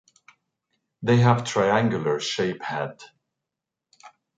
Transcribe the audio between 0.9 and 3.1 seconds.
They have a triangular shape head.